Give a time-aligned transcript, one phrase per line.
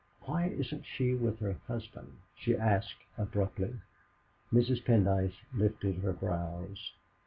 [0.21, 3.75] "Why isn't she with her husband?" she asked abruptly.
[4.51, 4.83] Mrs.
[4.83, 6.93] Pendyce lifted her brows.